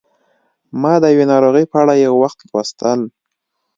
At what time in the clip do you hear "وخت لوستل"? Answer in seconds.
2.23-2.99